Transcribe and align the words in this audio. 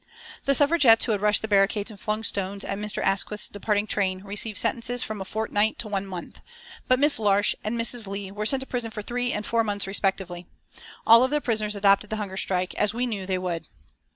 The 0.45 0.55
Suffragettes 0.55 1.05
who 1.05 1.11
had 1.11 1.21
rushed 1.21 1.43
the 1.43 1.47
barricades 1.47 1.91
and 1.91 1.99
flung 1.99 2.23
stones 2.23 2.65
at 2.65 2.79
Mr. 2.79 3.03
Asquith's 3.03 3.47
departing 3.47 3.85
train 3.85 4.23
received 4.23 4.57
sentences 4.57 5.03
from 5.03 5.21
a 5.21 5.25
fortnight 5.25 5.77
to 5.77 5.87
one 5.87 6.07
month, 6.07 6.41
but 6.87 6.97
Miss 6.97 7.19
Marsh 7.19 7.53
and 7.63 7.79
Mrs. 7.79 8.07
Leigh 8.07 8.31
were 8.31 8.47
sent 8.47 8.61
to 8.61 8.65
prison 8.65 8.89
for 8.89 9.03
three 9.03 9.31
and 9.31 9.45
four 9.45 9.63
months 9.63 9.85
respectively. 9.85 10.47
All 11.05 11.23
of 11.23 11.29
the 11.29 11.39
prisoners 11.39 11.75
adopted 11.75 12.09
the 12.09 12.15
hunger 12.15 12.35
strike, 12.37 12.73
as 12.79 12.95
we 12.95 13.05
knew 13.05 13.27
they 13.27 13.37
would. 13.37 13.67